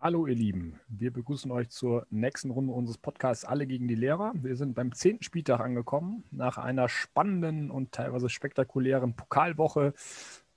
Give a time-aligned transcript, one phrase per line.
[0.00, 4.32] Hallo ihr Lieben, wir begrüßen euch zur nächsten Runde unseres Podcasts Alle gegen die Lehrer.
[4.36, 9.94] Wir sind beim zehnten Spieltag angekommen, nach einer spannenden und teilweise spektakulären Pokalwoche.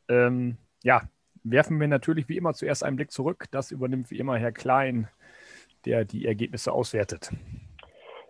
[0.07, 1.02] Ähm, ja,
[1.43, 3.45] werfen wir natürlich wie immer zuerst einen Blick zurück.
[3.49, 5.07] Das übernimmt wie immer Herr Klein,
[5.85, 7.31] der die Ergebnisse auswertet.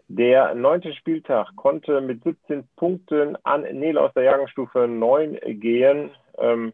[0.07, 6.11] Der neunte Spieltag konnte mit 17 Punkten an Nele aus der Jahrgangsstufe 9 gehen.
[6.37, 6.71] Ähm,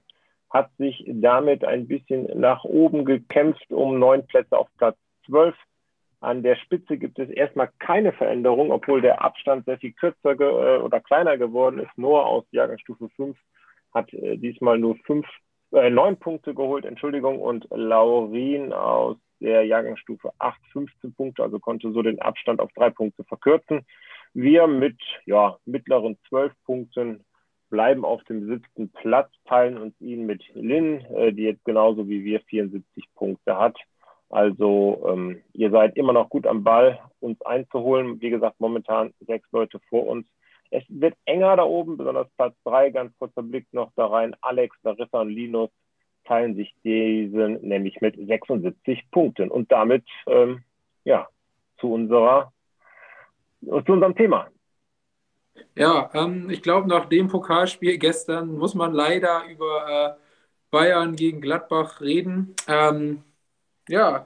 [0.50, 5.56] hat sich damit ein bisschen nach oben gekämpft um neun Plätze auf Platz 12.
[6.20, 10.82] An der Spitze gibt es erstmal keine Veränderung, obwohl der Abstand sehr viel kürzer äh,
[10.82, 11.96] oder kleiner geworden ist.
[11.96, 13.38] Noah aus Jahrgangsstufe 5
[13.94, 15.28] hat äh, diesmal nur fünf,
[15.74, 21.92] äh, neun Punkte geholt, Entschuldigung, und Laurin aus der Jahrgangsstufe 8 15 Punkte, also konnte
[21.92, 23.86] so den Abstand auf drei Punkte verkürzen.
[24.34, 27.24] Wir mit ja, mittleren zwölf Punkten
[27.70, 32.24] bleiben auf dem siebten Platz, teilen uns ihn mit Lynn, äh, die jetzt genauso wie
[32.24, 33.78] wir 74 Punkte hat.
[34.30, 38.22] Also ähm, ihr seid immer noch gut am Ball, uns einzuholen.
[38.22, 40.26] Wie gesagt, momentan sechs Leute vor uns.
[40.70, 42.90] Es wird enger da oben, besonders Platz drei.
[42.90, 44.36] Ganz kurzer Blick noch da rein.
[44.42, 45.70] Alex, Larissa und Linus
[46.26, 49.50] teilen sich diesen nämlich mit 76 Punkten.
[49.50, 50.64] Und damit ähm,
[51.06, 51.28] ja
[51.80, 52.52] zu unserer
[53.62, 54.50] zu unserem Thema.
[55.76, 60.22] Ja, ähm, ich glaube, nach dem Pokalspiel gestern muss man leider über äh,
[60.72, 62.56] Bayern gegen Gladbach reden.
[62.68, 63.24] Ähm,
[63.90, 64.26] ja,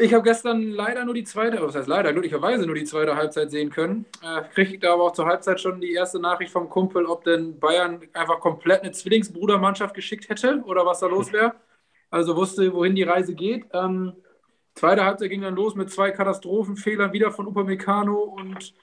[0.00, 3.50] ich habe gestern leider nur die zweite, was heißt leider, glücklicherweise nur die zweite Halbzeit
[3.50, 4.06] sehen können.
[4.22, 8.00] Äh, Kriegte aber auch zur Halbzeit schon die erste Nachricht vom Kumpel, ob denn Bayern
[8.12, 11.54] einfach komplett eine Zwillingsbrudermannschaft geschickt hätte oder was da los wäre.
[12.10, 13.66] Also wusste, wohin die Reise geht.
[13.72, 14.14] Ähm,
[14.74, 18.74] zweite Halbzeit ging dann los mit zwei Katastrophenfehlern wieder von Upamecano und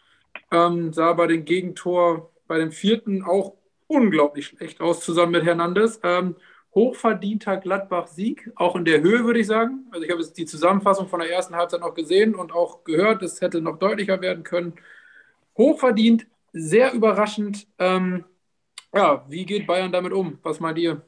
[0.52, 3.56] ähm, sah bei dem Gegentor bei dem vierten auch
[3.88, 6.00] unglaublich schlecht aus, zusammen mit Hernandez.
[6.04, 6.36] Ähm,
[6.74, 9.88] hochverdienter Gladbach-Sieg, auch in der Höhe, würde ich sagen.
[9.92, 13.24] Also ich habe jetzt die Zusammenfassung von der ersten Halbzeit noch gesehen und auch gehört,
[13.24, 14.74] es hätte noch deutlicher werden können.
[15.58, 17.68] Hochverdient, sehr überraschend.
[17.80, 18.26] Ähm,
[18.94, 20.40] ja, wie geht Bayern damit um?
[20.44, 21.02] Was meint ihr?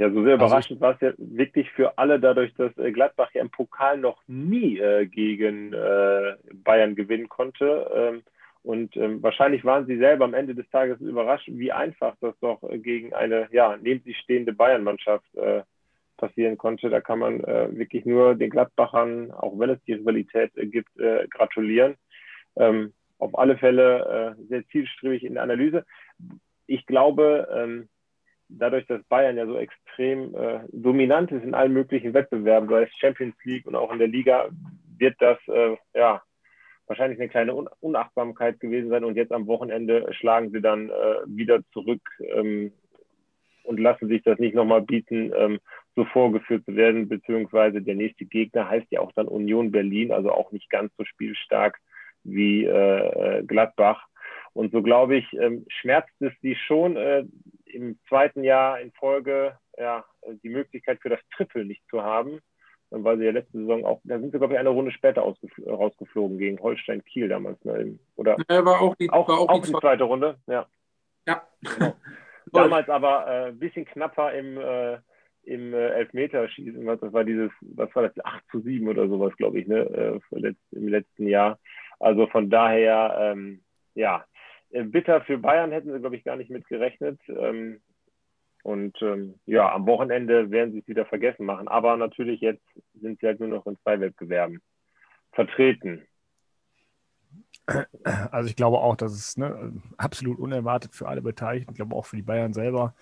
[0.00, 3.32] Ja, so sehr also überraschend war es ja wirklich für alle, dadurch, dass äh, Gladbach
[3.34, 7.90] ja im Pokal noch nie äh, gegen äh, Bayern gewinnen konnte.
[7.94, 8.22] Ähm,
[8.62, 12.62] und ähm, wahrscheinlich waren sie selber am Ende des Tages überrascht, wie einfach das doch
[12.62, 15.64] äh, gegen eine ja, neben sich stehende Bayern-Mannschaft äh,
[16.16, 16.88] passieren konnte.
[16.88, 20.88] Da kann man äh, wirklich nur den Gladbachern, auch wenn es die Rivalität gibt,
[21.28, 21.96] gratulieren.
[22.56, 25.84] Ähm, auf alle Fälle sehr zielstrebig in der Analyse.
[26.66, 27.90] Ich glaube, ähm,
[28.58, 32.96] dadurch, dass Bayern ja so extrem äh, dominant ist in allen möglichen Wettbewerben, sei es
[32.96, 34.48] Champions League und auch in der Liga,
[34.98, 36.22] wird das äh, ja
[36.86, 39.04] wahrscheinlich eine kleine Un Unachtsamkeit gewesen sein.
[39.04, 40.92] Und jetzt am Wochenende schlagen sie dann äh,
[41.26, 42.72] wieder zurück ähm,
[43.62, 45.60] und lassen sich das nicht nochmal bieten, ähm,
[45.94, 50.32] so vorgeführt zu werden, beziehungsweise der nächste Gegner heißt ja auch dann Union Berlin, also
[50.32, 51.78] auch nicht ganz so spielstark
[52.24, 54.06] wie äh, Gladbach.
[54.52, 57.24] Und so glaube ich, ähm, schmerzt es sie schon, äh,
[57.74, 60.04] im zweiten Jahr in Folge ja,
[60.42, 62.40] die Möglichkeit für das Triple nicht zu haben,
[62.90, 66.38] weil sie ja letzte Saison auch, da sind sie, glaube ich, eine Runde später rausgeflogen
[66.38, 67.64] gegen Holstein Kiel damals.
[67.64, 67.98] Ne?
[68.16, 70.66] Oder ja, war auch die, auch, war auch, auch die zweite Runde, ja.
[71.26, 71.46] Ja.
[71.62, 71.94] Genau.
[72.52, 74.98] damals aber ein äh, bisschen knapper im, äh,
[75.44, 76.84] im äh, Elfmeterschießen.
[76.84, 80.20] Das war dieses, was war das, 8 zu 7 oder sowas, glaube ich, ne?
[80.32, 81.58] Äh, im letzten Jahr.
[81.98, 83.62] Also von daher, ähm,
[83.94, 84.24] ja,
[84.70, 87.20] bitter für Bayern hätten sie, glaube ich, gar nicht mit gerechnet.
[87.28, 87.80] Ähm,
[88.62, 91.68] und ähm, ja, am Wochenende werden sie es wieder vergessen machen.
[91.68, 92.64] Aber natürlich jetzt
[92.94, 94.60] sind sie halt nur noch in zwei Wettbewerben
[95.32, 96.06] vertreten.
[98.32, 102.06] Also ich glaube auch, dass es ne, absolut unerwartet für alle Beteiligten, ich glaube auch
[102.06, 102.94] für die Bayern selber.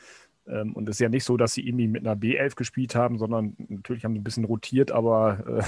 [0.46, 3.18] Ähm, und es ist ja nicht so, dass sie irgendwie mit einer B11 gespielt haben,
[3.18, 5.62] sondern natürlich haben sie ein bisschen rotiert, aber äh,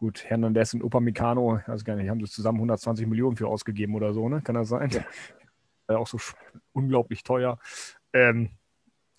[0.00, 3.94] Gut, Hernandez und Upamecano, ich weiß gar nicht, haben sie zusammen 120 Millionen für ausgegeben
[3.94, 4.40] oder so, ne?
[4.40, 4.88] Kann das sein?
[4.88, 5.04] Ja.
[5.98, 6.18] auch so
[6.72, 7.58] unglaublich teuer.
[8.14, 8.48] Ähm,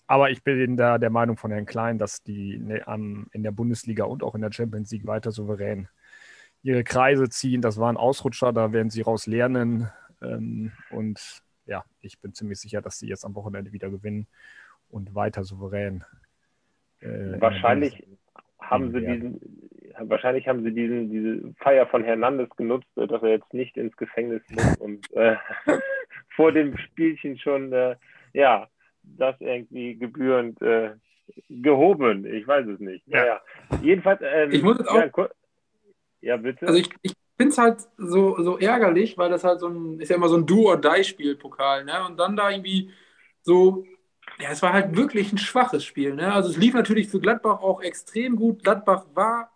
[0.08, 2.82] aber ich bin da der Meinung von Herrn Klein, dass die ne,
[3.30, 5.88] in der Bundesliga und auch in der Champions League weiter souverän
[6.64, 7.62] ihre Kreise ziehen.
[7.62, 9.88] Das waren Ausrutscher, da werden sie raus lernen.
[10.20, 14.26] Ähm, und ja, ich bin ziemlich sicher, dass sie jetzt am Wochenende wieder gewinnen
[14.88, 16.04] und weiter souverän.
[16.98, 18.04] Äh, Wahrscheinlich
[18.60, 19.40] haben sie diesen,
[19.98, 23.96] wahrscheinlich haben sie diesen, diese Feier von Hernandez genutzt, äh, dass er jetzt nicht ins
[23.96, 25.36] Gefängnis muss und äh,
[26.36, 27.96] vor dem Spielchen schon, äh,
[28.32, 28.68] ja,
[29.02, 30.90] das irgendwie gebührend äh,
[31.48, 32.24] gehoben.
[32.26, 33.06] Ich weiß es nicht.
[33.06, 33.20] Ja.
[33.20, 33.40] Naja.
[33.82, 35.18] Jedenfalls, ähm, ich muss jetzt auch.
[35.18, 35.28] Ja,
[36.20, 36.66] ja bitte.
[36.66, 40.08] Also ich, ich finde es halt so, so ärgerlich, weil das halt so ein, ist
[40.08, 42.04] ja immer so ein Do-or-Die-Spiel, Pokal, ne?
[42.06, 42.90] Und dann da irgendwie
[43.42, 43.84] so
[44.38, 46.14] ja, es war halt wirklich ein schwaches Spiel.
[46.14, 46.32] Ne?
[46.32, 48.62] Also es lief natürlich für Gladbach auch extrem gut.
[48.62, 49.51] Gladbach war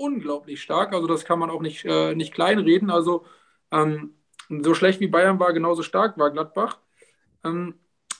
[0.00, 2.90] unglaublich stark, also das kann man auch nicht, äh, nicht kleinreden.
[2.90, 3.24] Also
[3.70, 4.14] ähm,
[4.48, 6.78] so schlecht wie Bayern war, genauso stark war Gladbach.
[7.44, 7.74] Ähm,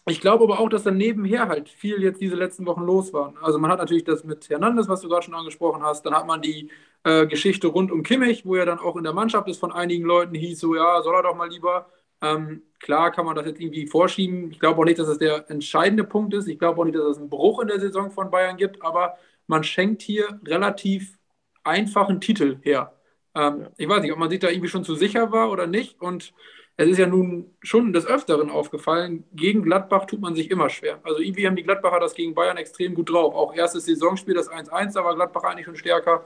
[0.07, 3.35] ich glaube aber auch, dass dann nebenher halt viel jetzt diese letzten Wochen los war.
[3.43, 6.05] Also man hat natürlich das mit Hernandez, was du gerade schon angesprochen hast.
[6.05, 6.71] Dann hat man die
[7.05, 10.05] äh, Geschichte rund um Kimmich, wo er dann auch in der Mannschaft ist von einigen
[10.05, 11.89] Leuten, hieß so, ja, soll er doch mal lieber.
[12.23, 14.51] Ähm, klar kann man das jetzt irgendwie vorschieben.
[14.53, 16.49] Ich glaube auch nicht, dass das der entscheidende Punkt ist.
[16.49, 19.17] Ich glaube auch nicht, dass es einen Bruch in der Saison von Bayern gibt, aber
[19.47, 21.19] man schenkt hier relativ
[21.65, 22.95] einfachen Titel her.
[23.35, 23.71] Ähm, ja.
[23.77, 26.01] Ich weiß nicht, ob man sich da irgendwie schon zu sicher war oder nicht.
[26.01, 26.33] Und
[26.77, 30.99] es ist ja nun schon des Öfteren aufgefallen, gegen Gladbach tut man sich immer schwer.
[31.03, 33.35] Also irgendwie haben die Gladbacher das gegen Bayern extrem gut drauf.
[33.35, 36.25] Auch erstes Saisonspiel, das 1-1, da war Gladbach eigentlich schon stärker.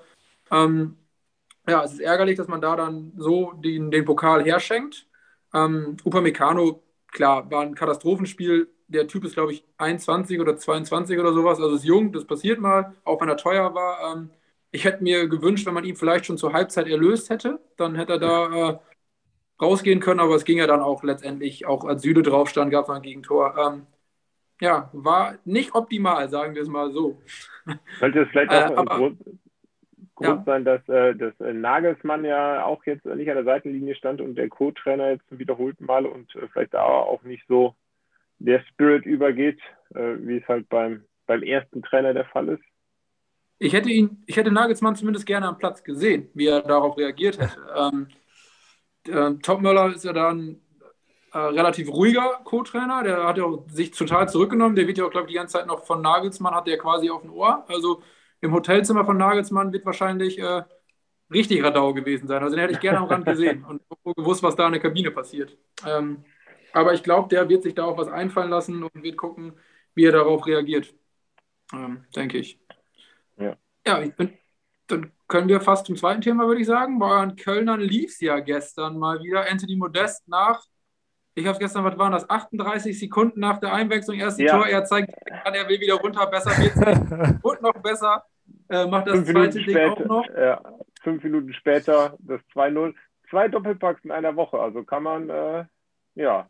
[0.52, 0.96] Ähm,
[1.66, 5.08] ja, es ist ärgerlich, dass man da dann so den, den Pokal herschenkt.
[5.52, 8.68] Ähm, Upamecano, klar, war ein Katastrophenspiel.
[8.86, 11.58] Der Typ ist, glaube ich, 21 oder 22 oder sowas.
[11.60, 14.14] Also ist jung, das passiert mal, auch wenn er teuer war.
[14.14, 14.30] Ähm,
[14.74, 18.14] ich hätte mir gewünscht, wenn man ihn vielleicht schon zur Halbzeit erlöst hätte, dann hätte
[18.14, 18.78] er da äh,
[19.62, 22.84] rausgehen können, aber es ging ja dann auch letztendlich, auch als Süde drauf stand, gab
[22.84, 23.54] es ein Gegentor.
[23.56, 23.86] Ähm,
[24.60, 27.22] ja, war nicht optimal, sagen wir es mal so.
[28.00, 29.20] Könnte es vielleicht auch äh, aber, Grund,
[30.16, 30.42] Grund ja.
[30.44, 34.34] sein, dass, äh, dass äh, Nagelsmann ja auch jetzt nicht an der Seitenlinie stand und
[34.34, 37.76] der Co-Trainer jetzt zum wiederholten Mal und äh, vielleicht da auch nicht so
[38.40, 39.60] der Spirit übergeht,
[39.94, 42.64] äh, wie es halt beim, beim ersten Trainer der Fall ist.
[43.58, 47.38] Ich hätte ihn, ich hätte Nagelsmann zumindest gerne am Platz gesehen, wie er darauf reagiert
[47.38, 47.56] hätte.
[47.76, 48.08] Ähm,
[49.06, 50.60] äh, Topmöller ist ja dann
[51.32, 54.76] äh, relativ ruhiger Co-Trainer, der hat ja auch sich total zurückgenommen.
[54.76, 57.10] Der wird ja auch, glaube ich, die ganze Zeit noch von Nagelsmann, hat der quasi
[57.10, 57.64] auf dem Ohr.
[57.68, 58.02] Also
[58.40, 60.62] im Hotelzimmer von Nagelsmann wird wahrscheinlich äh,
[61.32, 62.42] richtig Radau gewesen sein.
[62.42, 63.82] Also den hätte ich gerne am Rand gesehen und
[64.16, 65.56] gewusst, was da in der Kabine passiert.
[65.86, 66.24] Ähm,
[66.72, 69.54] aber ich glaube, der wird sich da auch was einfallen lassen und wird gucken,
[69.94, 70.94] wie er darauf reagiert.
[71.72, 72.63] Ähm, denke ich.
[73.38, 74.32] Ja, ja ich bin,
[74.86, 76.98] dann können wir fast zum zweiten Thema, würde ich sagen.
[76.98, 79.50] Bei euren Kölnern lief es ja gestern mal wieder.
[79.50, 80.64] Anthony Modest nach
[81.36, 84.56] ich habe gestern, was waren das, 38 Sekunden nach der Einwechslung, erstes ja.
[84.56, 87.42] Tor, er zeigt, er will wieder runter, besser geht's nicht.
[87.44, 88.24] und noch besser,
[88.68, 90.28] äh, macht das fünf zweite Ding später, auch noch.
[90.28, 90.62] Ja,
[91.02, 92.94] fünf Minuten später das 2-0.
[93.30, 95.64] Zwei Doppelpacks in einer Woche, also kann man äh,
[96.14, 96.48] ja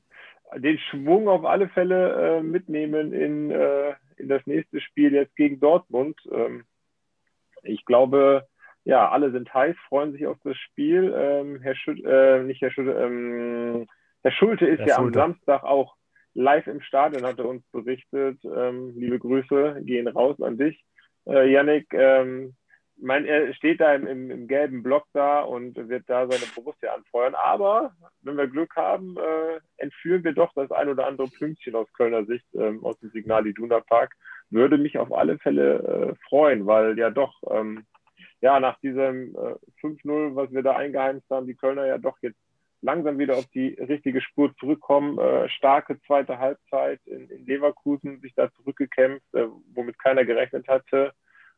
[0.57, 5.61] den Schwung auf alle Fälle äh, mitnehmen in, äh, in das nächste Spiel jetzt gegen
[5.61, 6.21] Dortmund.
[6.31, 6.65] Ähm,
[7.65, 8.47] ich glaube,
[8.85, 11.13] ja, alle sind heiß, freuen sich auf das Spiel.
[11.17, 13.87] Ähm, Herr Schütt, äh, nicht Herr Schütt, ähm,
[14.23, 15.23] Herr Schulte ist Herr ja Schulte.
[15.23, 15.97] am Samstag auch
[16.35, 18.39] live im Stadion, hat er uns berichtet.
[18.45, 20.85] Ähm, liebe Grüße gehen raus an dich.
[21.27, 22.55] Äh, Yannick, ähm,
[22.97, 26.95] mein, er steht da im, im, im, gelben Block da und wird da seine Borussia
[26.95, 27.35] anfeuern.
[27.35, 31.93] Aber wenn wir Glück haben, äh, entführen wir doch das ein oder andere Pünktchen aus
[31.93, 34.15] Kölner Sicht ähm, aus dem Signal Iduna Park.
[34.51, 37.85] Würde mich auf alle Fälle äh, freuen, weil ja doch, ähm,
[38.41, 42.39] ja, nach diesem äh, 5-0, was wir da eingeheimst haben, die Kölner ja doch jetzt
[42.85, 45.19] langsam wieder auf die richtige Spur zurückkommen.
[45.19, 51.13] Äh, starke zweite Halbzeit in, in, Leverkusen, sich da zurückgekämpft, äh, womit keiner gerechnet hatte.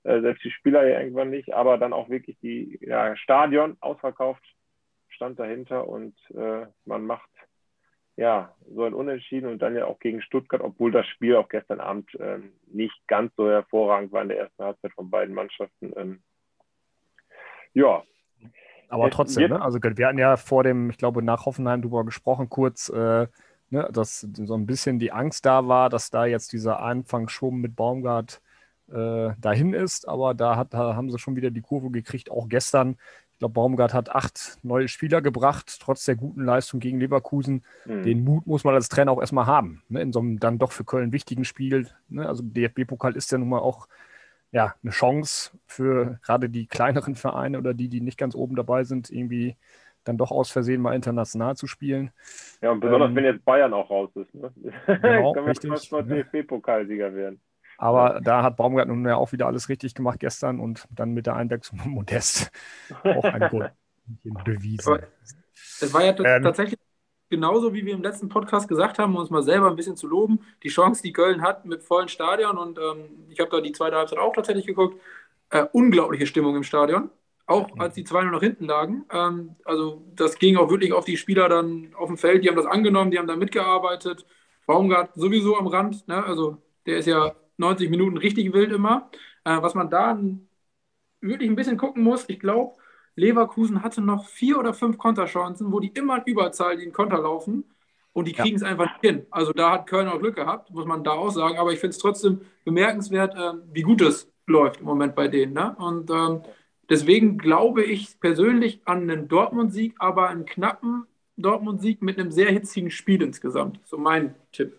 [0.07, 4.45] Äh, selbst die Spieler ja irgendwann nicht, aber dann auch wirklich die ja, Stadion ausverkauft,
[5.09, 7.29] stand dahinter und äh, man macht
[8.17, 11.81] ja so ein Unentschieden und dann ja auch gegen Stuttgart, obwohl das Spiel auch gestern
[11.81, 15.93] Abend ähm, nicht ganz so hervorragend war in der ersten Halbzeit von beiden Mannschaften.
[15.97, 16.23] Ähm,
[17.75, 18.05] ja,
[18.89, 19.61] aber trotzdem, ne?
[19.61, 23.27] also wir hatten ja vor dem, ich glaube, nach Hoffenheim drüber gesprochen, kurz, äh,
[23.71, 27.75] ne, dass so ein bisschen die Angst da war, dass da jetzt dieser Anfangsschwung mit
[27.75, 28.41] Baumgart
[28.93, 30.09] äh, dahin ist.
[30.09, 32.97] Aber da, hat, da haben sie schon wieder die Kurve gekriegt, auch gestern.
[33.33, 37.65] Ich glaube, Baumgart hat acht neue Spieler gebracht, trotz der guten Leistung gegen Leverkusen.
[37.85, 38.03] Mhm.
[38.03, 40.73] Den Mut muss man als Trainer auch erstmal haben, ne, in so einem dann doch
[40.73, 41.89] für Köln wichtigen Spiel.
[42.09, 42.27] Ne?
[42.27, 43.89] Also DFB-Pokal ist ja nun mal auch
[44.53, 48.85] ja, eine Chance für gerade die kleineren Vereine oder die, die nicht ganz oben dabei
[48.85, 49.57] sind, irgendwie
[50.05, 52.11] dann doch aus Versehen mal international zu spielen.
[52.63, 54.35] Ja, und besonders ähm, wenn jetzt Bayern auch raus ist.
[54.35, 54.51] Ne?
[54.87, 57.41] Genau, Können wir fast mal DFB-Pokalsieger werden.
[57.79, 61.27] Aber da hat Baumgart nun ja auch wieder alles richtig gemacht gestern und dann mit
[61.27, 62.51] der Einwechslung Modest
[63.05, 63.73] auch ein Grund
[64.45, 64.99] bewiesen.
[65.81, 66.79] Es war ja ähm, tatsächlich
[67.29, 70.07] genauso wie wir im letzten Podcast gesagt haben, um uns mal selber ein bisschen zu
[70.07, 73.73] loben, die Chance, die Köln hat mit vollen Stadion und ähm, ich habe da die
[73.73, 75.01] zweite Halbzeit auch tatsächlich geguckt,
[75.51, 77.11] äh, unglaubliche Stimmung im Stadion,
[77.47, 79.05] auch als die zwei nur noch hinten lagen.
[79.11, 82.57] Ähm, also das ging auch wirklich auf die Spieler dann auf dem Feld, die haben
[82.57, 84.25] das angenommen, die haben da mitgearbeitet.
[84.67, 86.25] Baumgart sowieso am Rand, ne?
[86.25, 89.11] also der ist ja 90 Minuten richtig wild immer.
[89.45, 90.19] Äh, was man da
[91.21, 92.77] wirklich ein bisschen gucken muss, ich glaube,
[93.17, 97.65] Leverkusen hatte noch vier oder fünf Konterchancen, wo die immer in Überzahl den Konter laufen.
[98.13, 98.69] Und die kriegen es ja.
[98.69, 99.27] einfach nicht hin.
[99.31, 101.59] Also da hat Köln auch Glück gehabt, muss man da auch sagen.
[101.59, 105.53] Aber ich finde es trotzdem bemerkenswert, äh, wie gut es läuft im Moment bei denen.
[105.53, 105.75] Ne?
[105.79, 106.43] Und ähm,
[106.89, 112.91] deswegen glaube ich persönlich an einen Dortmund-Sieg, aber einen knappen Dortmund-Sieg mit einem sehr hitzigen
[112.91, 113.81] Spiel insgesamt.
[113.85, 114.79] So mein Tipp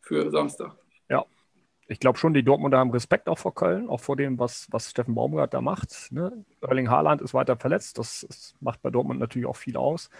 [0.00, 0.76] für Samstag.
[1.90, 4.90] Ich glaube schon, die Dortmunder haben Respekt auch vor Köln, auch vor dem, was, was
[4.90, 6.12] Steffen Baumgart da macht.
[6.12, 6.44] Ne?
[6.60, 10.10] Erling Haaland ist weiter verletzt, das, das, macht bei Dortmund natürlich auch viel aus.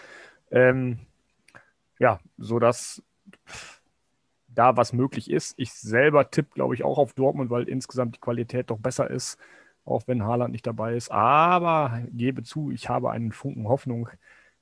[0.49, 0.99] Ähm,
[1.99, 3.03] ja, sodass
[4.47, 5.53] da was möglich ist.
[5.57, 9.37] Ich selber tippe, glaube ich, auch auf Dortmund, weil insgesamt die Qualität doch besser ist,
[9.85, 11.11] auch wenn Haaland nicht dabei ist.
[11.11, 14.09] Aber gebe zu, ich habe einen Funken Hoffnung,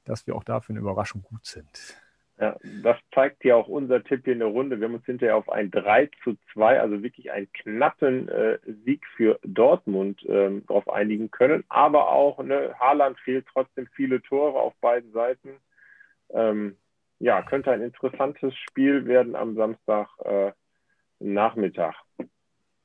[0.03, 1.97] dass wir auch dafür eine Überraschung gut sind.
[2.39, 4.79] Ja, das zeigt ja auch unser Tipp hier in der Runde.
[4.79, 9.03] Wir haben uns hinterher auf ein 3 zu 2, also wirklich einen knappen äh, Sieg
[9.15, 11.63] für Dortmund ähm, darauf einigen können.
[11.67, 15.49] Aber auch, ne, Haaland fehlt trotzdem viele Tore auf beiden Seiten.
[16.29, 16.77] Ähm,
[17.19, 20.51] ja, könnte ein interessantes Spiel werden am Samstag äh,
[21.19, 21.95] Nachmittag.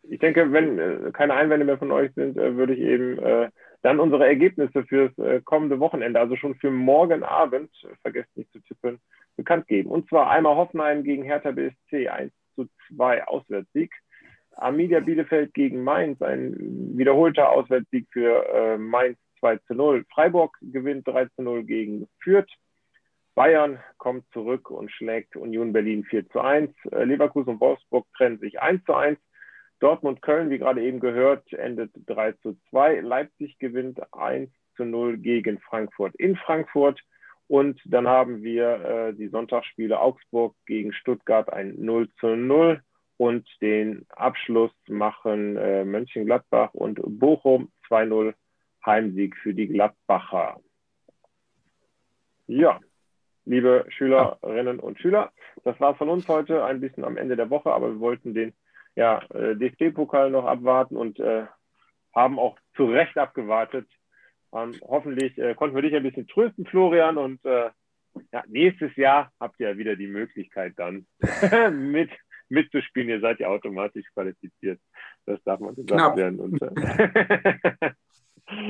[0.05, 3.51] Ich denke, wenn äh, keine Einwände mehr von euch sind, äh, würde ich eben äh,
[3.83, 8.61] dann unsere Ergebnisse fürs äh, kommende Wochenende, also schon für morgen Abend, vergesst nicht zu
[8.61, 8.99] tippen,
[9.37, 9.91] bekannt geben.
[9.91, 13.93] Und zwar einmal Hoffenheim gegen Hertha BSC 1 zu 2 Auswärtssieg.
[14.57, 16.55] Arminia Bielefeld gegen Mainz, ein
[16.97, 20.05] wiederholter Auswärtssieg für äh, Mainz 2 zu 0.
[20.12, 22.51] Freiburg gewinnt 3 zu 0 gegen Fürth.
[23.35, 26.71] Bayern kommt zurück und schlägt Union Berlin 4 zu 1.
[26.91, 29.19] Äh, Leverkusen und Wolfsburg trennen sich 1 zu 1.
[29.81, 33.01] Dortmund-Köln, wie gerade eben gehört, endet 3 zu 2.
[33.01, 37.01] Leipzig gewinnt 1 zu 0 gegen Frankfurt in Frankfurt.
[37.53, 42.81] Und dann haben wir äh, die Sonntagsspiele Augsburg gegen Stuttgart ein 0 zu 0
[43.19, 48.33] und den Abschluss machen äh, Mönchengladbach und Bochum 2-0
[48.87, 50.61] Heimsieg für die Gladbacher.
[52.47, 52.81] Ja,
[53.45, 55.31] liebe Schülerinnen und Schüler,
[55.63, 58.55] das war von uns heute, ein bisschen am Ende der Woche, aber wir wollten den
[58.97, 61.45] ja, äh, DFB-Pokal noch abwarten und äh,
[62.15, 63.87] haben auch zu Recht abgewartet,
[64.55, 67.19] ähm, hoffentlich äh, konnten wir dich ein bisschen trösten, Florian.
[67.19, 67.71] Und äh,
[68.33, 71.07] ja, nächstes Jahr habt ihr ja wieder die Möglichkeit dann
[71.91, 72.11] mit,
[72.49, 73.09] mitzuspielen.
[73.09, 74.81] Ihr seid ja automatisch qualifiziert.
[75.27, 76.41] Das darf man gesagt werden.
[76.41, 77.93] Und, äh,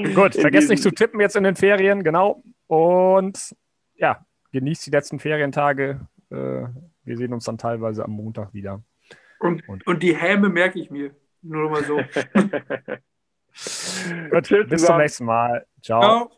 [0.15, 2.43] Gut, vergesst nicht zu tippen jetzt in den Ferien, genau.
[2.67, 3.57] Und
[3.95, 6.07] ja, genießt die letzten Ferientage.
[6.31, 6.67] Äh,
[7.05, 8.85] wir sehen uns dann teilweise am Montag wieder.
[9.41, 11.17] Und, und, und die Häme merke ich mir.
[11.43, 11.97] Nur mal so.
[14.31, 15.67] Gut, bis zum nächsten Mal.
[15.83, 16.31] Tchau.